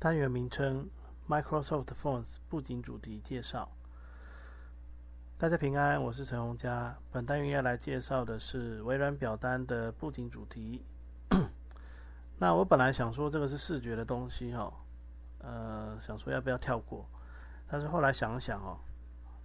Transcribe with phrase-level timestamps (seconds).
[0.00, 0.88] 单元名称
[1.28, 3.70] ：Microsoft Forms 布景主题介绍。
[5.36, 6.96] 大家平安，我是陈洪佳。
[7.12, 10.82] 本单元要来介绍的是微软表单的布景主题。
[12.40, 14.72] 那我本来想说这个是视觉的东西哈，
[15.40, 17.06] 呃，想说要不要跳过，
[17.68, 18.78] 但是后来想想哦，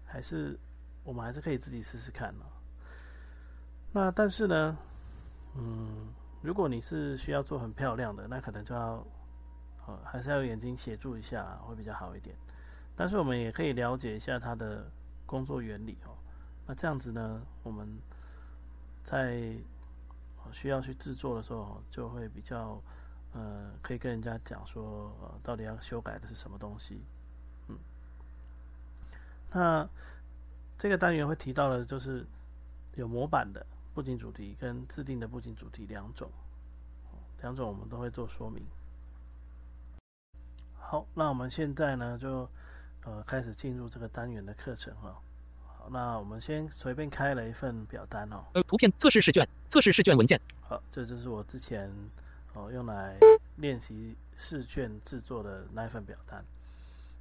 [0.05, 0.57] 还是
[1.03, 2.47] 我们还是可以自己试试看哦。
[3.91, 4.77] 那但是呢，
[5.57, 6.07] 嗯，
[6.41, 9.05] 如果你是需要做很漂亮的，那可能就要。
[9.87, 12.35] 呃，还是要眼睛协助一下会比较好一点。
[12.95, 14.89] 但是我们也可以了解一下它的
[15.25, 16.15] 工作原理哦。
[16.65, 17.99] 那这样子呢，我们
[19.03, 19.55] 在
[20.51, 22.81] 需要去制作的时候，就会比较
[23.33, 27.03] 呃，可以跟人家讲说，呃，到底要修改的是什么东西。
[27.67, 27.77] 嗯，
[29.51, 29.89] 那
[30.77, 32.25] 这个单元会提到的，就是
[32.95, 36.31] 有模板的布景主题跟自定的布景主题两种，
[37.41, 38.65] 两种我们都会做说明。
[40.95, 42.49] 好，那我们现在呢，就
[43.03, 45.21] 呃开始进入这个单元的课程哈。
[45.67, 48.45] 好，那我们先随便开了一份表单哦。
[48.53, 50.39] 呃，图片测试试卷，测试试卷文件。
[50.61, 51.91] 好，这就是我之前
[52.53, 53.17] 哦用来
[53.57, 56.41] 练习试卷制作的那一份表单。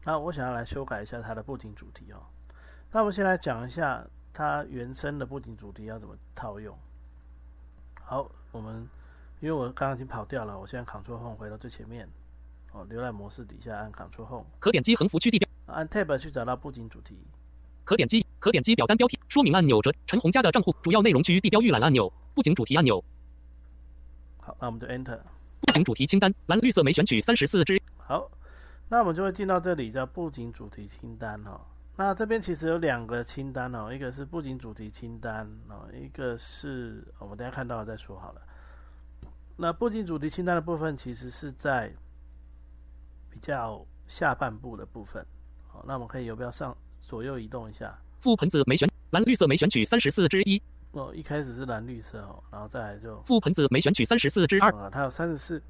[0.04, 2.22] 那我想要来修改一下它的布景主题哦。
[2.92, 6.78] 那我们先来讲一下它原生的布景主题要怎么套用。
[8.00, 8.88] 好，我们
[9.40, 12.08] 因为我刚刚已经跑掉了，我现在 Ctrl Home 回到最前面。
[12.74, 17.16] 哦，浏览模式底下按 Ctrl Home，可点击横幅区地标，按 Tab 去找到布景主题，
[17.84, 23.02] 可点击可点击表单标题说明按钮着陈红家的账户主要内容区地标预览按钮布景主题按钮。
[24.40, 25.20] 好，那我们就 Enter
[25.60, 27.80] 布景主题清单蓝绿色没选取三十四支。
[27.96, 28.28] 好，
[28.88, 31.60] 那我们就会进到这里叫布景主题清单哦。
[31.94, 38.42] 那这边其实有两个清单哦，一个是布景主题清单哦，一个是我们等下看到了再说好了。
[39.58, 41.94] 那布景主题清单的部分其实是在。
[43.34, 45.26] 比较下半部的部分，
[45.66, 47.92] 好，那我们可以有不要上左右移动一下。
[48.22, 50.62] 覆盆子没选蓝绿色没选取三十四之一。
[50.92, 54.70] 哦，一开始是蓝绿色哦，然后再来就覆盆子没选取三十四之二。
[54.70, 55.60] 啊，它有三十四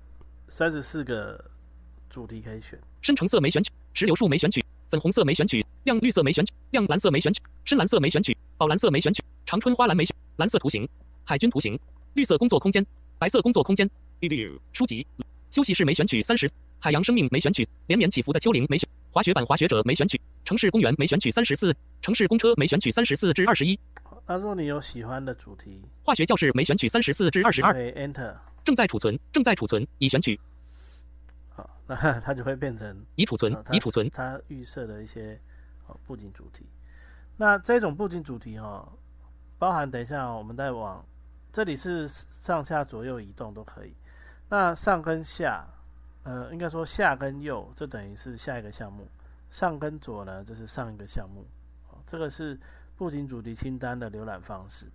[0.49, 1.43] 三十四个
[2.11, 2.79] 主题可以选。
[3.01, 10.87] 深橙色没选取，石榴树没选取，粉红色没选取，亮绿色没选取，亮蓝色没选取，深蓝色没选取，宝蓝色没选取，长春花蓝没选，蓝色图形，
[11.25, 11.81] 海军图形，
[12.13, 12.85] 绿色工作空间，
[13.19, 13.89] 白色工作空间，
[14.75, 15.07] 书籍，
[15.51, 16.47] 休息室没选取三十。
[16.85, 23.81] 海洋生命没选取，连绵起伏的丘陵没选，滑雪板滑雪者没选取，城市公园没选取三十四，城市公车没选取三十四至二十一。
[24.27, 27.73] 那如果你有喜欢的主题，化学教室没选取三十四至二十二。
[27.93, 28.37] Enter，
[28.67, 30.39] 正在储存，正在储存，已选取。
[31.49, 34.11] 好，那它就会变成已储存，已储存。
[34.11, 35.41] 它预设的一些
[35.87, 36.67] 哦布景主题，
[37.39, 38.87] 那这种布景主题哈，
[39.59, 41.03] 包含等一下我们再往
[41.51, 43.95] 这里是上下左右移动都可以，
[44.51, 45.67] 那上跟下。
[46.25, 49.05] 呃，应该说下跟右，这等于是下一个项目；
[49.51, 51.47] 上跟左呢，这是上一个项目。
[51.91, 52.59] 哦，这个是
[52.97, 54.87] 布景主题清单的浏览方式。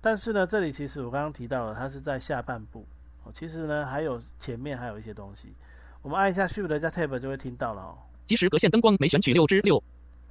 [0.00, 2.86] 但是呢，这里其实我刚刚提到了，它是在下半部。
[3.24, 5.54] 哦，其实呢，还有前面还有一些东西。
[6.00, 7.98] 我们按一下 Shift 加 Tab 就会听到了哦。
[8.26, 9.80] 即时隔线灯光没选取六之六。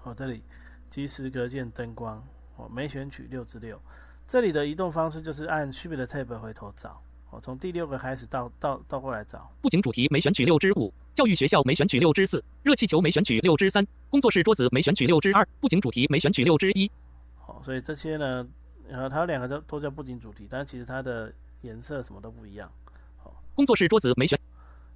[0.03, 0.44] 哦，这里
[0.90, 2.22] 即时隔线灯光
[2.57, 3.80] 哦没选取六之六。
[4.28, 7.00] 这里的移动方式就是按 Shift 的 Tab 回头找。
[7.31, 9.50] 我从第六个开始倒倒倒过来找。
[9.62, 16.92] 布景主题没选取六之五，教育学校没选取六之四，热气球没选取六之三，工作室桌子没选取六之二，布景主题没选取六之一。
[17.40, 18.46] 好，所以这些呢，
[18.90, 22.69] 呃，它有两个都都叫布景主题，但其实它的颜色什么都不一样。
[23.24, 24.38] 好，工作室桌子没选。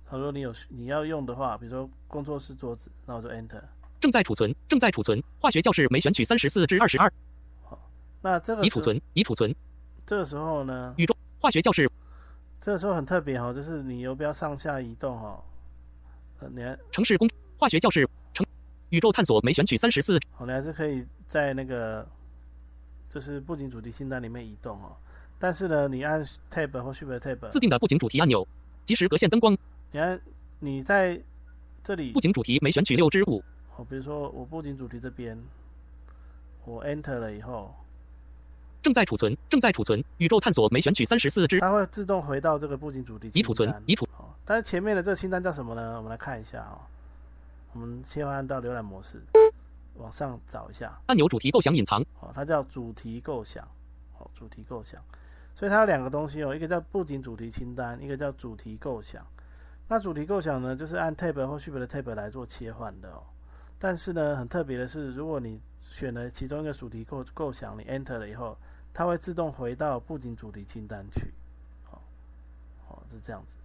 [0.06, 3.62] 他说你有你要用的话，比如说工作室桌子，那我就 Enter。
[4.02, 5.24] 正在储存，正在储存。
[5.40, 7.12] 化学教室没选取三十四至二十二。
[7.64, 7.80] 好，
[8.22, 9.56] 那这个已储存，已储存。
[10.06, 10.94] 这个时候呢？
[10.98, 11.90] 宇宙化学教室。
[12.62, 15.44] 这个时候很特别哈，就是你游标上下移动哈。
[16.40, 16.62] 呃，你
[16.92, 18.46] 城市工化学教室城
[18.90, 20.20] 宇宙探索没选取三十四。
[20.32, 22.08] 好，你还是可以在那个
[23.08, 24.96] 就是布景主题清单里面移动哦。
[25.38, 28.48] 但是呢，你按 Tab 或 Shift Tab 自定的布景主题按钮，
[28.84, 29.56] 即时隔线灯光。
[29.92, 30.20] 你看
[30.60, 31.22] 你在
[31.84, 33.44] 这里布景主题没选取六之五。
[33.76, 35.38] 哦，比如说我布景主题这边，
[36.66, 37.76] 我 Enter 了以后。
[38.86, 40.04] 正在储存，正在储存。
[40.18, 43.32] 宇宙探索没选取三十四只，它会自动回到这个布景主题。
[43.34, 44.08] 已储存，已储。
[44.46, 45.98] 但是前面的这个清单叫什么呢？
[45.98, 46.78] 我们来看一下哦。
[47.74, 49.20] 我们切换到浏览模式，
[49.96, 53.68] 往上找一下按钮主题构想隐藏，哦，它叫主题构想，
[54.20, 55.02] 哦，主题构想。
[55.56, 59.26] 所以它有两个东西哦，一个叫布景主题清单，一个叫主题构想。
[59.88, 63.24] 那主题构想呢，就是按 tab 或 shift 的 tab 来做切换的哦。
[63.80, 65.60] 但是呢，很特别的是，如果你
[65.90, 68.58] 选了其中一个主题构构想，你 enter 了以后，
[68.96, 71.34] 它会自动回到布景主题清单去。
[71.84, 72.02] 好，
[72.88, 73.58] 好是这样子。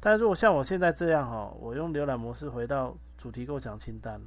[0.00, 4.18] 但如果像我现在这样哈，我用浏览模式回到主题构想清单，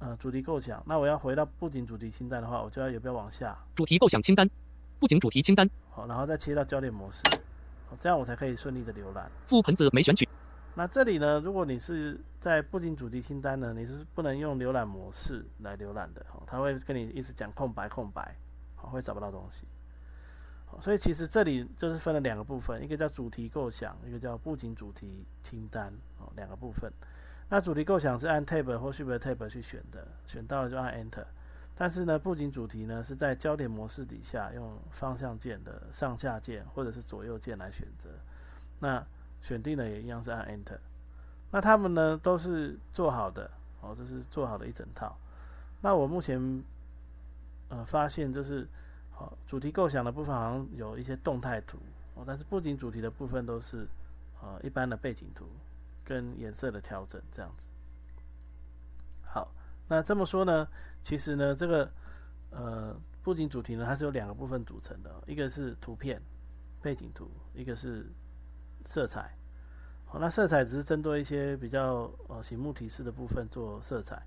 [0.00, 3.56] 呃，主题构想，那我要回到布景主题清单的话，我就要有没有往下？
[3.76, 4.50] 主题构想清单，
[4.98, 7.22] 布景主题清单，好，然后再切到焦点模式，
[7.88, 9.30] 好，这样我才可以顺利的浏览。
[9.48, 10.28] 覆盆子没选取，
[10.74, 18.34] 那这里呢，如果你是在布景主题清单呢，你是不能用浏览模式来浏览的，哦，它会跟你一直讲空白空白，
[18.82, 19.64] 好，会找不到东西。
[20.80, 26.90] 所以其实这里就是分了两个部分，一个叫主题构想，一个叫布景主题清单哦，两个部分。
[27.50, 31.26] 那主题构想是按 tab 或 shift tab 去选的，选到了就按 enter。
[31.76, 38.08] 但是呢，布景主题呢是在焦点模式底下用方向键的上下键或者是左右键来选择。
[38.78, 39.04] 那
[39.42, 40.78] 选定了也一样是按 enter。
[41.50, 43.50] 那他们呢都是做好的
[43.82, 45.14] 哦，这是做好的一整套。
[45.82, 46.64] 那我目前
[47.72, 48.68] 呃发现就是。
[49.14, 51.76] 好，主题构想的部分好像有一些动态图
[52.14, 53.86] 哦，但是布景主题的部分都是
[54.40, 55.44] 呃一般的背景图
[56.02, 57.66] 跟颜色的调整这样子。
[59.22, 59.52] 好，
[59.86, 60.66] 那这么说呢，
[61.02, 61.92] 其实呢这个
[62.50, 66.20] 呃布景主题呢它是由两个部分组成的，一个是图片
[66.80, 68.10] 背景图，一个是
[68.86, 69.30] 色彩。
[70.06, 74.26] 好，那色彩只是针对一些比较呃醒目提示的部分做色彩，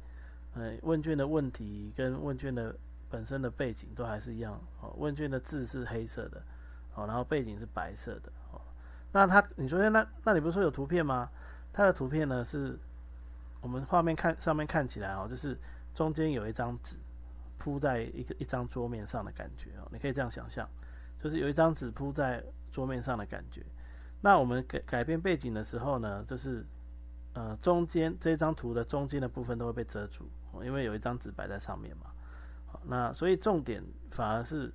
[0.53, 2.73] 呃问卷的问题跟问卷的。
[3.09, 6.41] 本身的背景都还是一样哦，问卷的字是黑色的
[6.95, 8.59] 哦，然后背景是白色的哦。
[9.11, 11.29] 那它，你昨天那那你不是说有图片吗？
[11.71, 12.77] 它的图片呢是，
[13.61, 15.57] 我们画面看上面看起来哦，就是
[15.93, 16.97] 中间有一张纸
[17.57, 20.69] 铺在一个一张桌面上的感觉哦，你可以这样想象，
[21.21, 23.65] 就是有一张纸铺在桌面上的感觉。
[24.21, 26.65] 那我们改改变背景的时候呢，就是
[27.33, 30.29] 呃中间这张图的中间的部分都会被遮住，
[30.63, 32.11] 因为有一张纸摆在上面嘛。
[32.87, 34.71] 那所以重点反而是，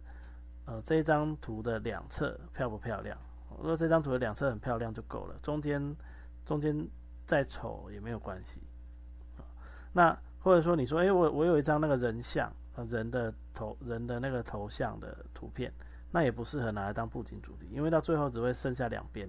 [0.64, 3.16] 呃，这张图的两侧漂不漂亮？
[3.58, 5.96] 如果这张图的两侧很漂亮就够了，中间
[6.44, 6.88] 中间
[7.26, 8.60] 再丑也没有关系。
[9.92, 15.72] 那或者说你说，哎，我我有一张那个人像，呃，人的头人的那个头像的图片，
[16.10, 19.28] 那也不适合拿来当布景主题，因为到最后只会剩下两边。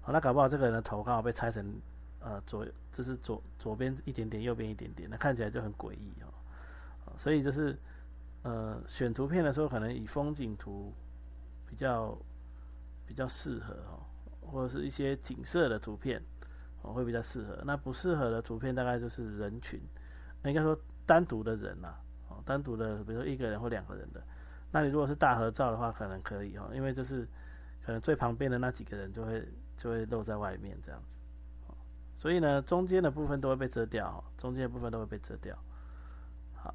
[0.00, 1.80] 好，那搞不好这个人的头刚好被拆成，
[2.20, 7.14] 呃，左就是左左边一点点，右边一点点，那看起来就很诡异哦。
[7.16, 7.78] 所以就是。
[8.46, 10.94] 呃，选图片的时候，可能以风景图
[11.66, 12.16] 比较
[13.04, 14.06] 比较适合哦，
[14.40, 16.22] 或者是一些景色的图片
[16.82, 17.60] 哦，会比较适合。
[17.64, 19.80] 那不适合的图片，大概就是人群，
[20.44, 21.92] 应该说单独的人呐，
[22.28, 24.22] 哦，单独的，比如说一个人或两个人的。
[24.70, 27.26] 那你如果是大合照的话，可能可以哦，因为就是
[27.84, 31.18] 可能最旁边的那几个人就会就会露在外面这样子。
[32.14, 35.58] 所以呢，中间的部分都会被遮掉，中间的部分都会被遮掉。
[36.54, 36.72] 好，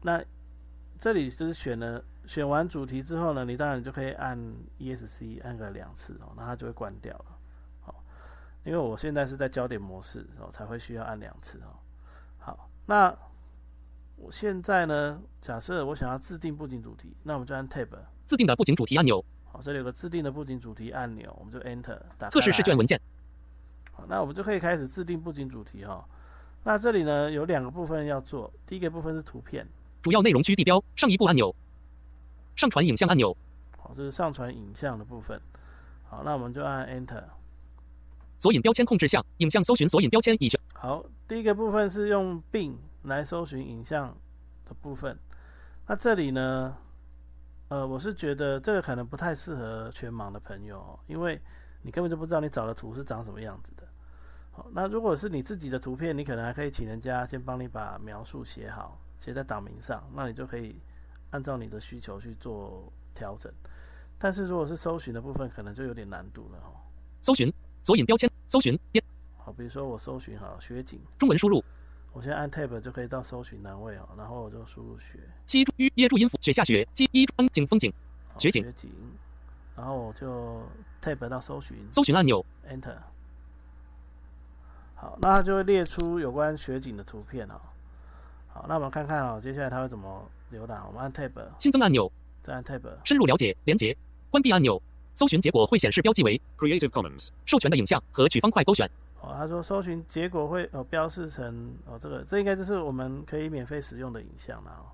[0.00, 0.24] 那。
[1.04, 4.38] 这里就是选了，选完主题之后呢，你当然就可以按
[4.78, 7.26] ESC 按个两次哦，那它就会关掉了。
[7.82, 8.02] 好，
[8.64, 11.76] 因为我现在是在焦点模式哦，才会需要按两次哦。
[12.38, 13.14] 好，那
[14.16, 17.88] 我现在呢，假设我想要制定布景主题，那我们就按 Tab
[18.24, 19.22] 自定的布景主题按钮。
[19.44, 22.98] 好，这里有个自定的布景主题按钮，我们就 Enter 打测试试卷文件。
[23.92, 26.02] 好，那我们就可以开始制定布景主题哈。
[26.62, 29.68] 那这里呢有两个部分要做，第一个部分是图片。
[30.04, 31.56] 主要内容区地标上一步按钮，
[32.54, 33.34] 上传影像按钮。
[33.78, 35.40] 好，这是上传影像的部分。
[36.02, 37.24] 好，那我们就按 Enter。
[38.38, 40.60] 索引标签控制项，影像搜寻索引标签已选。
[40.74, 44.14] 好，第一个部分是用 Bing 来搜寻影像
[44.66, 45.18] 的部分。
[45.86, 46.76] 那这里呢，
[47.68, 51.40] 呃，我是觉得这个可能不太适合全盲的朋友，因为
[51.80, 53.88] 你根本就不知道你找的图是长什么样子的。
[54.52, 59.00] 好，那如果是你自己的图片，你可能还可以请人家先帮你把描述写好。
[59.18, 60.76] 写在档名上，那你就可以
[61.30, 63.52] 按照你的需求去做调整。
[64.18, 66.76] 但是如果是搜寻的部分，可能就有点难度了哦。
[67.20, 67.52] 搜寻
[67.82, 69.04] 索引标签，搜寻编。
[69.36, 71.62] 好，比如说我搜寻好雪景，中文输入。
[72.12, 75.18] 我先按 Tab 就可以到搜寻栏位哦，然后我就输入雪。
[75.46, 77.92] 西耶耶注音符，雪下雪，西一风景风景，
[78.38, 78.62] 雪景。
[78.62, 78.90] 雪景。
[79.76, 80.62] 然后我就
[81.02, 81.76] Tab 到搜寻。
[81.90, 82.96] 搜寻按钮，Enter。
[84.94, 87.60] 好，那它就会列出有关雪景的图片哦。
[88.54, 90.80] 好，那我们看看哦，接下来它会怎么浏览？
[90.86, 93.96] 我们按 Tab 新增按钮，再按 Tab 深入了解连接
[94.30, 94.80] 关闭按钮
[95.16, 97.30] 搜寻结果会显示标记为 Creative Commons.
[97.44, 98.88] 授权的影像和取方块勾选。
[99.20, 104.86] 哦，他说搜寻结果会哦标示成哦这个，这应该就是我们可以免费使用的影像了哦。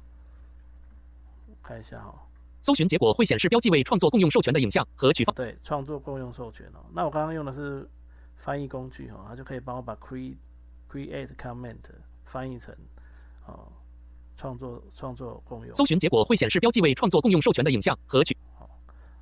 [1.63, 2.17] 看一下哈、哦，
[2.63, 5.35] 搜寻结果会显示标记为创作共用授权的影像和取方。
[5.35, 6.81] 对，创作共用授权哦。
[6.95, 7.87] 那我刚刚用的是
[8.37, 10.37] 翻译工具哦，它就可以帮我把 create
[10.91, 11.77] create comment
[12.25, 12.75] 翻译成
[13.47, 13.67] 哦
[14.37, 15.75] 创作创作共用。
[15.75, 18.37] 搜寻结果会显示标记为创作共用授权的影像和取。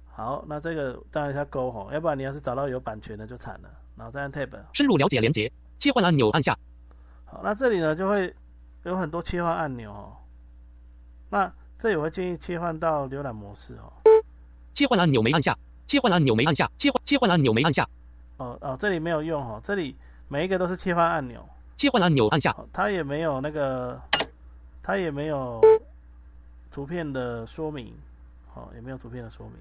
[0.06, 3.70] 好，那这个当然要勾哈，要不然你要是找到有版权的就惨了。
[3.96, 4.56] 然后再按 Tab。
[4.72, 6.56] 深入了解连接，切换按钮按下。
[7.24, 8.34] 好，那这里呢就会
[8.84, 10.16] 有很多切换按钮哦。
[11.30, 13.92] 那这里我会建议切换到浏览模式哦。
[14.72, 15.56] 切换按钮没按下，
[15.86, 17.88] 切换按钮没按下，切换切换按钮没按下。
[18.36, 19.96] 哦哦，这里没有用哦，这里
[20.28, 21.44] 每一个都是切换按钮。
[21.78, 22.50] 切换按钮按下。
[22.58, 23.98] 哦、它也没有那个，
[24.82, 25.60] 它也没有
[26.72, 27.94] 图片的说明，
[28.54, 29.54] 哦，也没有图片的说明。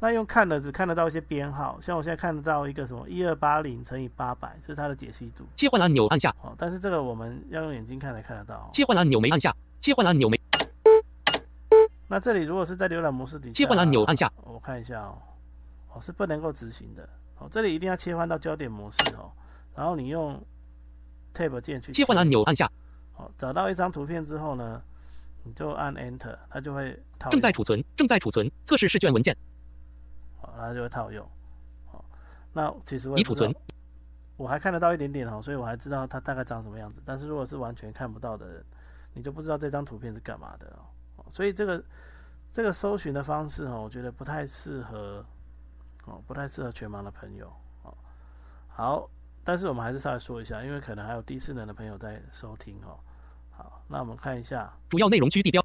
[0.00, 5.44] 那用看的只看得到一些编号，像我现在看得到一个什么一二八零乘以八百，这是它的解析度。
[5.54, 6.34] 切换按钮按下。
[6.42, 8.70] 哦，但是这个我们要用眼睛看才看得到、哦。
[8.72, 10.38] 切换按钮没按下，切换按钮没。
[12.08, 14.30] 那这里如果是在浏览模式底下，切换按钮按下。
[14.42, 15.16] 我看一下哦，
[15.94, 17.08] 哦是不能够执行的。
[17.38, 19.30] 哦，这里一定要切换到焦点模式哦，
[19.74, 20.38] 然后你用
[21.36, 22.70] Tab 键去切换按钮按下。
[23.12, 24.82] 好，找到一张图片之后呢，
[25.42, 27.28] 你就按 Enter，它就会套。
[27.30, 29.36] 正在储存，正在储存，测试试卷文件。
[30.40, 31.28] 好，它就会套用。
[31.86, 32.04] 好，
[32.52, 33.54] 那其实我已储存，
[34.36, 37.02] 我还看得到一点点哦，所以我还知道它大概长什么样子。
[37.04, 38.64] 但是如果是完全看不到的人，
[39.12, 40.66] 你就不知道这张图片是干嘛的
[41.16, 41.24] 哦。
[41.30, 41.82] 所以这个
[42.52, 45.24] 这个搜寻的方式哦，我觉得不太适合
[46.04, 47.50] 哦，不太适合全盲的朋友
[47.82, 47.96] 哦。
[48.68, 49.10] 好，
[49.46, 52.98] 但是我们还是稍微说一下，因为可能还有第四能的朋友在收听哦。
[53.52, 55.64] 好，那我们看一下主要内容区地标，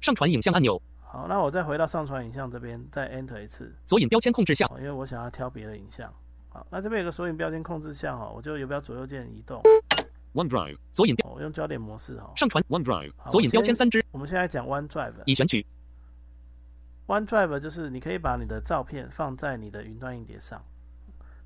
[0.00, 0.80] 上传影像按钮。
[0.98, 6.10] 好，那我再回到上传影像这边，再 Enter 一次索引标签控制项，因为我想要挑别的影像。
[6.48, 9.60] 好，那这边有个索引标签控制项哦，我就游标左右键移动。
[10.32, 10.78] OneDrive.
[10.94, 12.32] 索引标，我用焦点模式哈。
[12.36, 13.12] 上传 OneDrive.
[13.30, 14.02] 索引标签三支。
[14.12, 15.12] 我们现在讲 OneDrive。
[15.26, 15.66] 已选取。
[17.06, 20.64] OneDrive 就是你可以把你的照片放在你的云端硬碟上。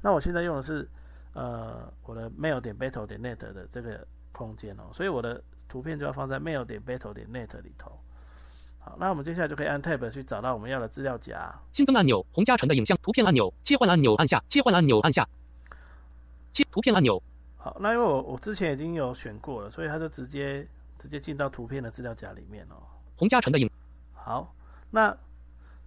[0.00, 0.88] 那我现在用的是
[1.36, 7.92] 呃我的 mail 点 battle 点 net 的这个空间哦，所以我的图片就要放在 mail 点 battle 点 net 里头。
[8.78, 11.52] 好，那我们接下来就可以按 Tab 去找到我们要的资料夹。
[11.72, 15.28] 新增按钮，洪嘉诚的影像图片按钮，切换按钮按下，切换按钮按下，
[16.52, 17.20] 切图片按钮。
[17.56, 20.66] 好，那因为我我之前已经有选过了，所以它就直接
[20.98, 22.76] 直接进到图片的资料夹里面哦。
[23.16, 23.68] 洪嘉诚的影。
[24.14, 24.54] 好，
[24.90, 25.16] 那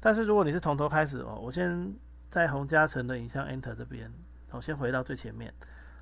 [0.01, 1.93] 但是如果你是从头开始哦，我先
[2.29, 4.11] 在洪嘉诚的影像 Enter 这边，
[4.51, 5.53] 我先回到最前面。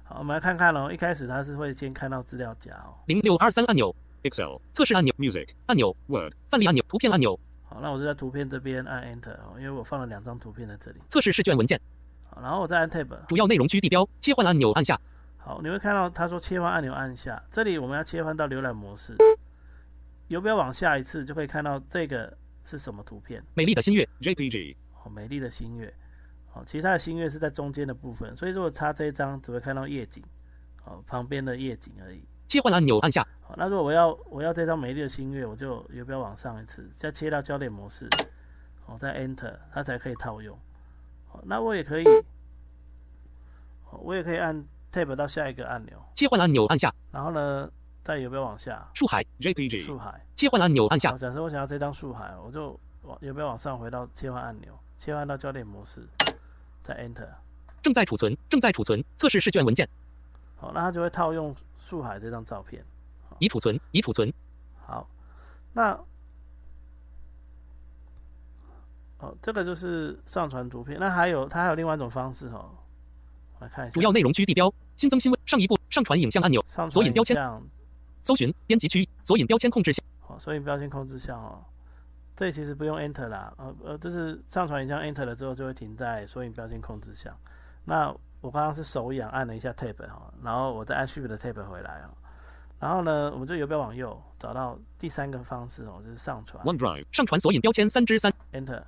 [0.04, 2.96] 好，我们来看看哦，一开始它是会先看到资料夹哦。
[3.08, 3.94] 零六二三按钮。
[4.24, 4.58] Excel.
[4.74, 5.14] 测试按钮。
[5.18, 5.48] Music.
[5.68, 5.96] 按钮。
[6.08, 6.34] Word.
[6.50, 6.84] 范例按钮。
[6.88, 7.40] 图片按钮。
[7.64, 11.02] 好，那我就在图片这边按 Enter 哦，因为我放了两张图片在这里。
[11.10, 11.80] 测试试卷文件。
[12.30, 13.26] 好，然后我再按 Tab。
[13.28, 15.00] 主要内容区地标，切换按钮按下。
[15.38, 19.16] 好，你会看到他说切换按钮按下，这里我们要切换到浏览模式。
[20.30, 23.44] 游标往下一次就可以看到这个是什么图片？
[23.54, 24.76] 美丽的新月 JPG.
[25.04, 25.94] 哦，美丽的新月。
[26.58, 30.24] 哦，其他的星月是在中间的部分，所以如果插这一张，只会看到夜景，
[30.86, 32.24] 哦，旁边的夜景而已。
[32.48, 33.26] 切换按钮按下。
[33.42, 38.08] 好，那如果我要我要这张美丽的星月，我就游标往上一次，再切到焦点模式，
[38.86, 40.58] 哦，再 Enter，它才可以套用。
[41.28, 42.06] 好，那我也可以，
[43.92, 46.02] 我也可以按 Tab 到下一个按钮。
[46.16, 46.94] 切换按钮按下。
[47.12, 47.70] 然后呢，
[48.04, 48.90] 再游标往下。
[48.94, 49.82] 树海 JPG.
[49.82, 50.26] 树海。
[50.36, 51.12] 切换按钮按下。
[51.18, 56.08] 假设我想要这张树海，我就往游标往上回到切换按钮，切换到焦点模式，
[56.88, 57.28] 再 Enter。
[57.82, 59.88] 正在储存，正在储存，测试试卷文件。
[60.56, 62.84] 好，那它就会套用树海这张照片。
[63.40, 64.34] 已储存，已储存。
[64.86, 65.08] 好，
[65.74, 65.92] 那
[69.20, 70.98] 哦，这个就是上传图片。
[71.00, 72.72] 那还有，它还有另外一种方式哦。
[73.60, 73.94] 我来看一下。
[73.94, 77.38] 主要内容区地标，新增新闻，上一步，上传影像按钮，索引标签，
[78.24, 80.04] 搜寻，编辑区，索引标签控制项。
[80.22, 81.64] 好，索引标签控制项哦。
[82.38, 87.36] 这里其实不用 Enter 啦，呃呃，就是上传影像 Enter 了之后就会停在索引标签控制项。
[87.84, 92.14] 那我刚刚是手痒按了一下 Tab 哈，然后我再按 Shift 的 Tab 回来哦。
[92.80, 96.64] 然后呢，我们就游标往右找到第三个方式哦，就是上传。
[96.64, 97.08] OneDrive.
[97.12, 98.32] 上传索引标签三之三。
[98.54, 98.84] Enter。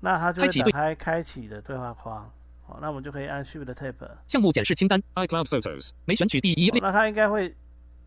[0.00, 2.28] 那它就会打开开启的对话框。
[2.66, 3.94] 好，那我们就可以按 Shift 的 Tab。
[4.26, 5.00] 项目检视清单。
[5.14, 5.90] iCloud Photos.
[6.06, 6.80] 没选取第一类。
[6.80, 7.54] 那它应该会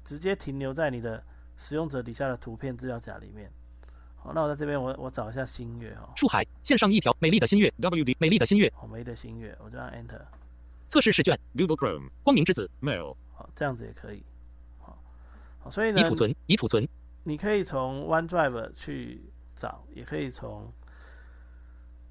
[0.03, 1.23] 直接停留在你的
[1.55, 3.49] 使用者底下的图片资料夹里面。
[4.25, 6.11] 好，那我在这边我我找一下新月哈。
[6.15, 7.71] 树海线上一条美丽的新月。
[7.79, 8.15] WD.
[8.17, 8.73] 美丽的新月。
[8.75, 10.19] 好，美丽的新月，我就按 Enter。
[10.89, 11.39] 测试试卷。
[11.55, 12.09] Google Chrome.
[12.23, 12.67] 光明之子。
[12.81, 13.15] Mail.
[13.35, 14.23] 好，这样子也可以。
[14.79, 14.97] 好，
[15.59, 16.89] 好，所以呢，已储存，已储存。
[17.23, 19.21] 你可以从 OneDrive 去
[19.55, 20.73] 找，也可以从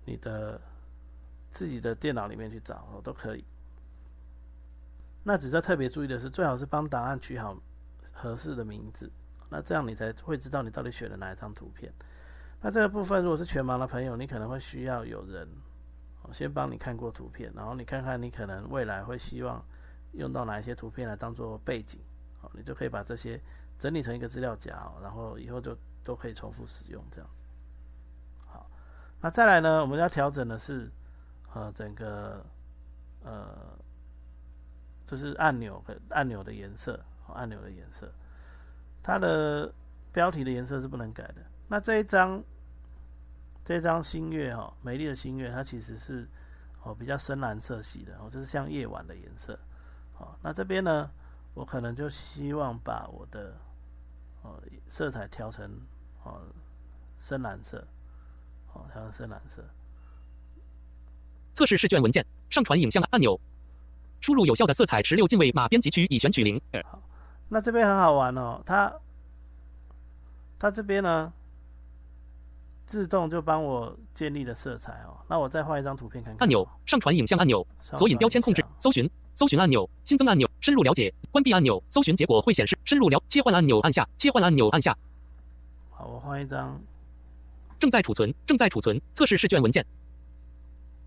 [0.04, 0.60] 你的
[1.50, 3.44] 自己的电脑里面去找哦，都可以。
[5.24, 7.56] 那只是要特别注意的是，最好是帮档案取好
[8.12, 9.10] 合适的名字，
[9.54, 11.92] 那这样你才会知道你到底选了哪一张图片。
[12.60, 15.48] 那这个部分如果是全盲的朋友，你可能会需要有人
[16.32, 19.64] 先帮你看过图片，然后你看看你可能未来会希望
[20.14, 22.00] 用到哪一些图片来当做背景，
[22.40, 23.40] 好，你就可以把这些
[23.78, 27.44] 整理成一个资料夹，然后以后就都可以重复使用这样子。
[28.44, 28.68] 好，
[29.20, 30.90] 那再来呢，我们要调整的是
[31.52, 32.44] 呃整个
[33.22, 33.78] 呃。
[35.06, 36.98] 就是按钮的按钮的颜色，
[37.34, 38.10] 按钮的颜色，
[39.04, 39.70] 它的
[40.12, 41.34] 标题的颜色是不能改的。
[41.68, 42.42] 那这一张，
[43.62, 46.26] 这张星月哈，美丽的星月，它其实是
[46.82, 49.58] 哦比较深蓝色系的，哦就是像夜晚的颜色。
[50.14, 51.10] 好，那这边呢，
[51.52, 53.54] 我可能就希望把我的
[54.40, 55.70] 哦色彩调成
[56.22, 56.40] 哦
[57.18, 57.86] 深蓝色，
[58.72, 59.62] 哦调成深蓝色。
[61.52, 63.38] 测试试卷文件，上传影像按钮。
[64.20, 66.58] 输入有效的色彩十六进位码编辑区已选取零。
[66.84, 67.02] 好，
[67.48, 68.92] 那这边很好玩哦，它
[70.58, 71.32] 它这边呢
[72.86, 75.16] 自动就帮我建立了色彩哦。
[75.28, 76.40] 那我再换一张图片看看。
[76.40, 84.96] 按钮，上传影像按钮，索引标签控制，搜寻，搜寻按钮，新增按钮，深入了解，关闭按钮，搜寻结果会显示，深入了切换按钮按下，切换按钮按下。
[85.90, 86.80] 好，我换一张。
[87.78, 89.84] 正在储存，正在储存，测试试卷文件。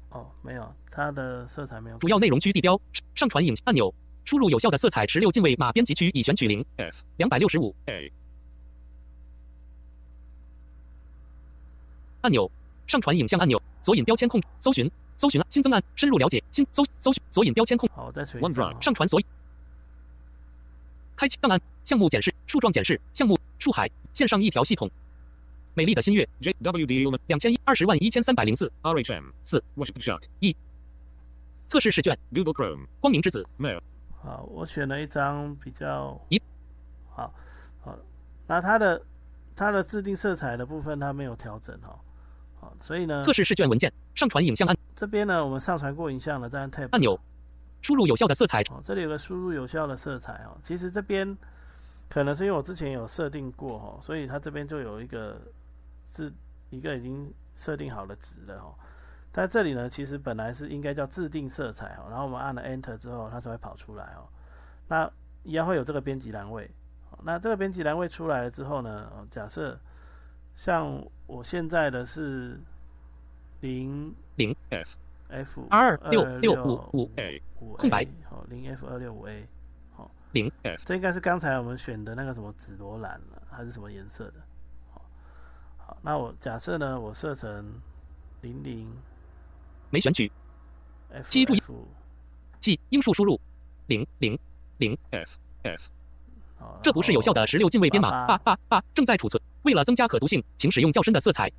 [0.09, 1.97] 哦，没有，它的色彩没有。
[1.97, 2.79] 主要内容区地标，
[3.15, 3.93] 上传影像按钮，
[4.27, 6.63] 输入有效的色彩十六进位码编辑区已选取零。
[6.75, 7.73] F 两百六十五。
[7.85, 8.11] A
[12.19, 12.51] 按钮，
[12.87, 17.89] 上传影像按钮，索引标签控，搜寻，搜寻新增按，深入了解，新搜搜寻索引标签控。
[17.95, 19.25] 好，再选 OneDrive 上传索引，
[21.15, 24.91] 开启档案，项目检视，树状检视，项目树海，线上一条系统。
[25.73, 28.69] 美丽的新月，JWD 两千一二十万一千三百零四。
[28.81, 29.63] RHM 四。
[29.77, 30.53] Washington 一。
[31.69, 32.17] 测试试卷。
[32.33, 33.47] Google Chrome 光明之子。
[33.57, 33.79] Mail
[34.21, 36.41] 好，我选了一张比较一
[37.09, 37.33] 好
[37.81, 37.97] 好，
[38.45, 39.01] 那它的
[39.55, 41.99] 它的制定色彩的部分它没有调整哈，
[42.59, 47.19] 好，所以呢测试试卷文件上传影像按这边呢我们上传过影像了，再按 Tab 按钮
[47.81, 51.37] 输入有效的色彩哦，这里有个输入有效的色彩哦，其实这边
[52.09, 55.39] 可能是因为我之前有设定过哈，所以它这边就有一个。
[56.09, 56.33] 是
[56.69, 58.73] 一个已经设定好的值了哈，
[59.37, 64.27] 但这里呢，其实本来是应该叫自定色彩哈，然后我们按了 Enter 之后，它才会跑出来哦。
[64.87, 65.07] 那
[65.43, 66.67] 一样会有这个编辑栏位，
[67.21, 69.79] 那这个编辑栏位出来了之后呢，假设
[70.55, 72.59] 像我现在的是
[73.59, 74.97] 零零 F
[75.29, 78.07] F 二六六五五 A 空白。
[78.27, 79.47] 好零 F 二六五 A
[79.95, 84.41] 好零 F 这应该是刚才我们选的那个什么紫罗兰了，还是什么颜色的？
[85.77, 87.71] 好，那我假设呢，我设成
[88.41, 88.91] 零零，
[89.89, 90.31] 没选取。
[91.09, 91.73] F 记住 F，
[92.59, 93.39] 记英数输入
[93.87, 94.37] 零零
[94.77, 95.89] 零 F F。
[96.81, 98.25] 这不是有效的十六进位编码。
[98.25, 99.41] 八八八正在储存。
[99.63, 101.51] 为了增加可读性，请使用较深的色彩。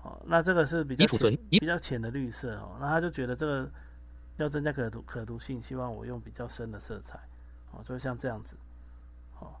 [0.00, 2.76] 好，那这个是比较储存比较浅的绿色哦。
[2.80, 3.70] 那他就觉得这个
[4.36, 7.18] 要增加可读可读性，希望我用比较深的色彩。
[7.72, 8.56] 哦，就像这样子。
[9.34, 9.60] 好，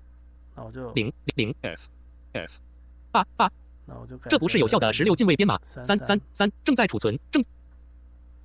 [0.54, 1.88] 那我就零零 F
[2.32, 2.60] F
[3.10, 3.50] 八八。
[3.84, 5.60] 那我就这不是有效的十六进位编码。
[5.64, 7.18] 三三三正在储存。
[7.30, 7.42] 正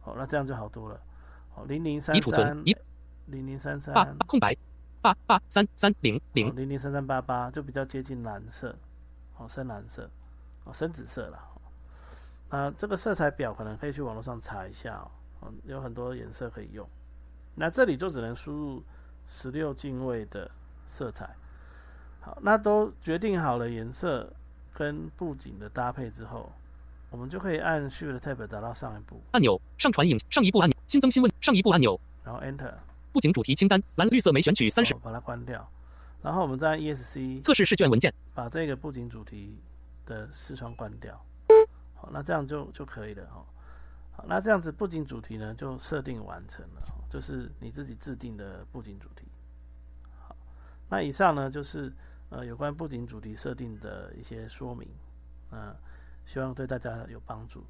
[0.01, 0.99] 好，那这样就好多了。
[1.53, 2.61] 好，零零三已储存。
[2.65, 2.75] 一
[3.27, 4.55] 零零三三八空白。
[5.01, 8.75] 八八三三零零零零三三八八就比较接近蓝色。
[9.33, 10.09] 好，深蓝色。
[10.63, 11.39] 哦，深紫色了。
[12.49, 15.03] 那这个色彩表可能可以去网络上查一下
[15.39, 15.51] 哦。
[15.63, 16.87] 有很多颜色可以用。
[17.55, 18.83] 那这里就只能输入
[19.25, 20.49] 十六进位的
[20.85, 21.35] 色彩。
[22.19, 24.31] 好，那都决定好了颜色。
[24.73, 26.49] 跟布景的搭配之后，
[27.11, 32.73] 我们就可以按 Shift Tab 达到上一步按钮，上传影上一步按钮，新增新问上一步按钮，然后 Enter
[33.11, 35.69] 布景主题清单蓝绿色没选取三十，把它关掉，
[36.23, 39.61] 然后我们再按 ESC 测试试卷文件，把这个布景主题
[40.05, 41.23] 的视窗关掉。
[41.93, 43.45] 好，那这样就就可以了哈。
[44.13, 49.27] 好，那这样子布景主题呢就设定完成了，就是你自己制定的布景主题。
[50.17, 50.35] 好，
[50.89, 51.93] 那以上呢就是。
[52.33, 54.87] 呃，有关布景主题设定的一些说明，
[55.51, 55.75] 嗯，
[56.31, 57.61] 希望对大家有帮助。